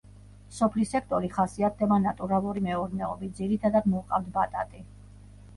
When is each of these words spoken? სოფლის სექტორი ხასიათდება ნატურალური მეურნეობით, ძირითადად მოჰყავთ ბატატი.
სოფლის 0.59 0.93
სექტორი 0.95 1.29
ხასიათდება 1.35 1.99
ნატურალური 2.07 2.63
მეურნეობით, 2.71 3.37
ძირითადად 3.43 3.91
მოჰყავთ 3.93 4.33
ბატატი. 4.39 4.87